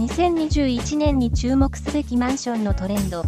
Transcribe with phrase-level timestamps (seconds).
[0.00, 3.22] 2021年に注目すべきマンションのトレンド。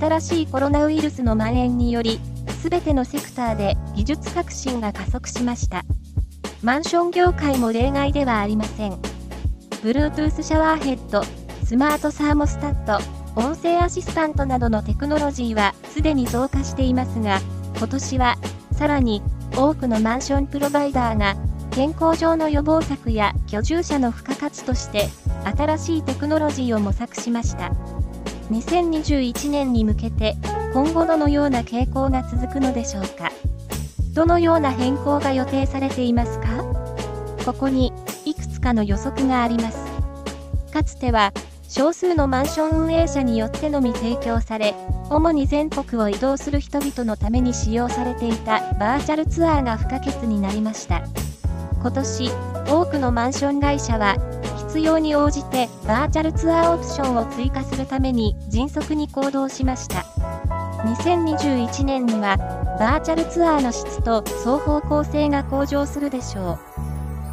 [0.00, 2.20] 新しいコロナウイルスの蔓延により、
[2.62, 5.84] すべてのセクターで技術革新が加速しました。
[6.62, 8.92] マンション業界も例外ではありません。
[9.82, 11.22] Bluetooth シャワーヘッド、
[11.66, 13.04] スマートサーモスタット、
[13.36, 17.40] 音声アシスタントなどのテクノロジーはすでに増加していますが、
[17.76, 18.36] 今年は
[18.72, 19.20] さらに
[19.54, 21.36] 多くのマンションプロバイダーが
[21.72, 25.08] 健康上の予防策や居住者の付加価値として
[25.44, 27.72] 新しいテクノロジーを模索しました。
[28.50, 30.36] 2021年に向けて
[30.72, 33.30] 今後どのような傾向が続くのでしょうか。
[34.12, 36.64] どのような変更が予定されていますか？
[37.44, 37.92] ここに
[38.24, 39.78] いくつかの予測があります。
[40.72, 41.32] かつては
[41.68, 44.74] 少数のマンション運営者によってのみ提供され
[45.10, 51.02] 主に全国を移動する人々のために使用されていたバーチャルツアーが不可欠になりました。
[51.80, 52.30] 今年
[52.68, 54.16] 多くのマンション会社は
[54.74, 60.00] 必要に応じてバーチャルツアーオプションを追加するために迅速に行動しました。
[60.82, 62.36] 2021年には
[62.80, 66.58] バーチャルツアーの質と双方向性が向上するでしょう。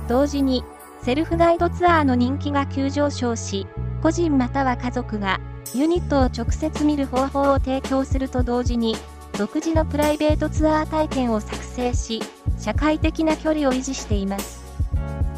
[0.08, 0.64] 同時に
[1.02, 3.66] セルフガイドツアーの人気が急上昇し、
[4.04, 5.40] 個人または家族が
[5.74, 8.96] ユニットを直接見る方法を提供すると同時に、
[9.40, 12.22] 独自のプライベートツアー体験を作成し、
[12.60, 14.62] 社会的な距離を維持しています。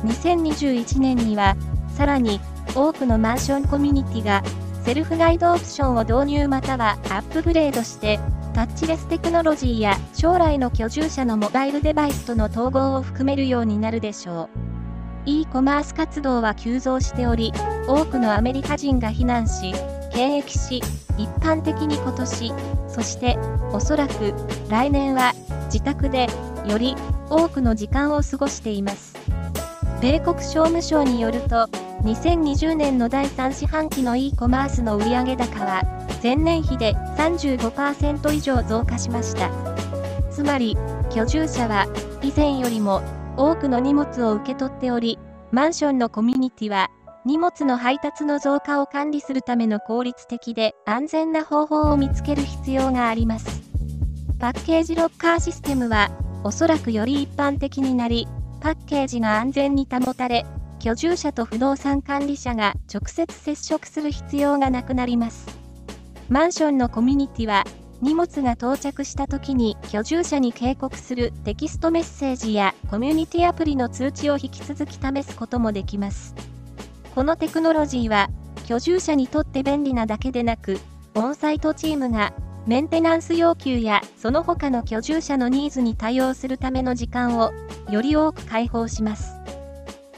[0.04, 1.56] 2021年には、
[1.96, 2.40] さらに
[2.76, 4.44] 多くのマンションコミュニティが
[4.84, 8.20] セルフガイドオプションを導入またはアップグレードして
[8.54, 14.74] タッチレステクノロジーや将来の居住者のモバイルデバイスとの統合を含めるようになるでしょう。
[15.26, 17.52] e コマース活動は急増しており、
[17.88, 19.74] 多くのアメリカ人が避難し、
[20.12, 20.82] 検疫し、
[21.18, 22.54] 一般的に今年、
[22.88, 23.38] そして
[23.72, 24.34] おそらく
[24.70, 25.34] 来年は
[25.66, 26.28] 自宅で
[26.68, 26.96] より
[27.30, 29.16] 多くの時間を過ごしています。
[30.02, 31.68] 米国商務省によると、
[32.04, 35.84] 2020年の第3四半期の e コマースの売上高は、
[36.22, 39.50] 前年比で35%以上増加しました。
[40.30, 40.76] つまり、
[41.12, 41.86] 居住者は
[42.22, 43.02] 以前よりも
[43.38, 45.18] 多くの荷物を受け取っており、
[45.52, 46.90] マンションのコミュニティは
[47.24, 53.62] 荷物の配達の増加を管理するための効率的で安全な方法を見つける必要があります。
[54.40, 56.10] パッケージロッカーシステムは
[56.44, 58.28] おそらくより一般的になり、
[58.60, 60.46] パッケージが安全に保たれ、
[60.84, 65.48] 居住者と不動産管理者が直接接触する必要がなくなります。
[66.28, 67.64] マンションのコミュニティは、
[68.02, 76.36] 荷物が到着した時に居住者に警告するテキストメッセージやコミュニティアプリの通知を引き続き試すこともできます。
[77.16, 78.30] このテクノロジーは、
[78.68, 80.82] 居住者にとって便利なだけでなく、
[81.16, 82.34] オンサイトチームが
[82.68, 87.54] メンテナンス要求やその他の居住者のニーズに対応するための時間を
[87.90, 89.43] より多く開放します。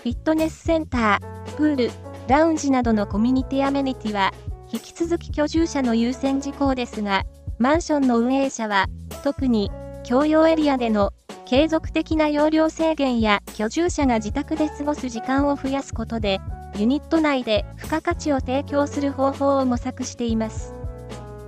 [0.05, 1.91] フィットネスセンター、プール、
[2.27, 4.31] ラウンジなどのコミュニティアメニティは
[4.71, 7.23] 引き続き居住者の優先事項ですが、
[7.57, 8.85] マンションの運営者は
[9.23, 9.71] 特に
[10.07, 11.11] 共用エリアでの
[11.47, 16.39] 継続的な容量制限や居住者が自宅で過ごす時間を増やすことで、
[16.77, 20.75] ユニット内で付加価値を提供する方法を模索しています。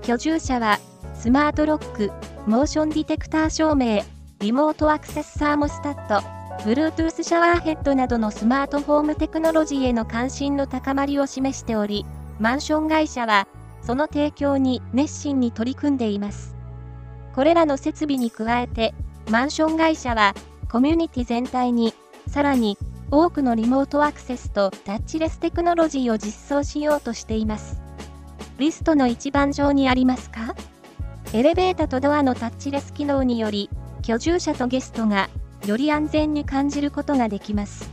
[0.01, 0.79] 居住者は、
[1.13, 2.11] スマートロック、
[2.47, 4.01] モーションディテクター照明、
[4.39, 12.05] リモートアクセスサーモスタット、Bluetooth シャワーヘッドなどのスマートフォームテクノロジーへの関心の高まりを示しており、
[12.39, 13.47] マンション会社は、
[13.81, 16.55] その提供に熱心に取り組んでいます。
[17.35, 18.93] これらの設備に加えて、
[19.29, 20.33] マンション会社は、
[20.69, 21.93] コミュニティ全体に、
[22.27, 22.77] さらに、
[23.11, 27.79] 多くのリモートアクセスとタッチレステクノロジーを実装しようとしています。
[28.57, 30.55] リストの一番上にありますか？
[31.31, 33.69] エレベーターとドアのタッチレス機能により、
[34.01, 35.29] 居住者とゲストが
[35.65, 37.89] より安全に感じることができます。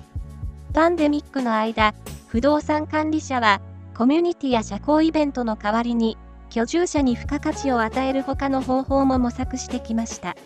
[0.73, 1.95] パンデミックの間、
[2.29, 3.61] 不動産管理者は、
[3.97, 6.19] コミュニティや社交イベントの代わりに、
[6.51, 10.37] 居住者に付加価値を与える他の方法も模索してきました。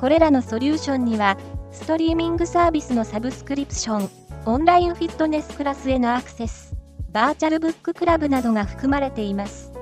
[0.00, 1.36] これらのソリューションには、
[1.72, 4.08] ストリーミングサービスのサブスクリプション、
[4.46, 6.76] オンラインフィットネスクラスへのアクセス、
[7.12, 9.72] バーチャルブッククラブなどが含まれています。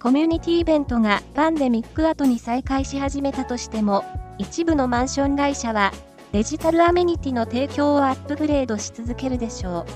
[0.00, 4.04] コミュニティイベントがパンデミック後に再開し始めたとしても、
[4.40, 5.92] 一部のマンション会社は
[6.32, 9.86] デジタルアメニティの提供をアップグレードし続けるでしょう。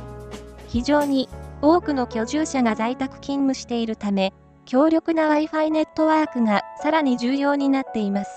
[0.69, 1.31] 非常に
[1.63, 4.35] 多くの居住者が在宅勤務しているため、
[4.67, 8.31] 強力な Wi-Fi ネットワークがさらに重要になっています。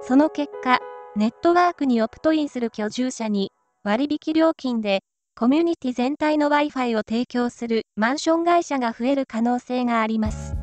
[0.00, 0.78] その結果、
[1.16, 3.52] ネットワークにオプトインする居住者に
[3.84, 5.00] 割引料金で
[5.38, 10.54] コミュニティ全体の Wi-Fi を提供するマンション会社が増える可能性があります。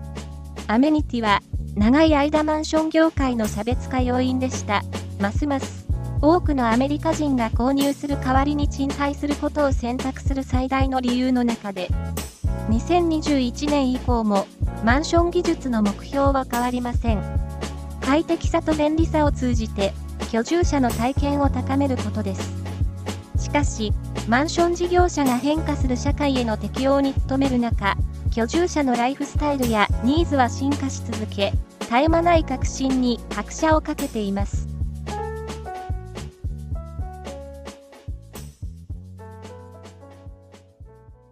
[0.67, 1.41] アメニティは
[1.77, 4.83] 長い間マンション業界の差別化要因でした。
[5.19, 5.85] ますます
[6.23, 11.89] 多くのアメリカ人が購入する代わりに賃貸することを選択する最大の理由の中で、
[12.69, 14.47] 2021年以降も
[14.83, 17.21] マンション技術の目標は変わりません。
[18.01, 19.93] 快適さと便利さを通じて
[20.31, 22.51] 居住者の体験を高めることです。
[23.37, 23.93] しかし、
[24.27, 27.95] マンション事業者が変化する社会への適応に努める中、
[28.37, 34.76] 居住者のライフスタイルやニーズは進化し続け、絶え間ない革新に拍車をかけています。